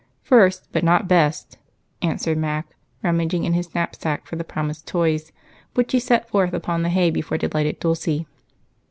"First, 0.23 0.67
but 0.71 0.83
not 0.83 1.07
best," 1.07 1.59
answered 2.01 2.35
Mac, 2.39 2.69
rummaging 3.03 3.43
in 3.43 3.53
his 3.53 3.75
knapsack 3.75 4.25
for 4.25 4.35
the 4.35 4.43
promised 4.43 4.87
toys, 4.87 5.31
which 5.75 5.91
he 5.91 5.99
set 5.99 6.27
forth 6.27 6.53
upon 6.53 6.81
the 6.81 6.89
hay 6.89 7.11
before 7.11 7.37
delighted 7.37 7.79
Dulce. 7.79 8.25